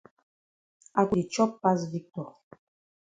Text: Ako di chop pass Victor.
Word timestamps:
Ako 0.99 1.13
di 1.17 1.23
chop 1.33 1.51
pass 1.61 1.79
Victor. 1.93 2.27